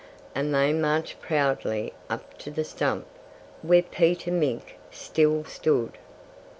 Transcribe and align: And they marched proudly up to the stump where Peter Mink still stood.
And 0.33 0.51
they 0.51 0.73
marched 0.73 1.21
proudly 1.21 1.93
up 2.09 2.35
to 2.39 2.49
the 2.49 2.63
stump 2.63 3.05
where 3.61 3.83
Peter 3.83 4.31
Mink 4.31 4.79
still 4.89 5.43
stood. 5.45 5.99